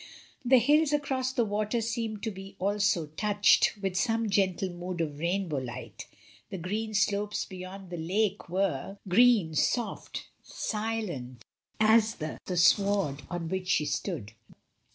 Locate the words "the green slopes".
6.49-7.45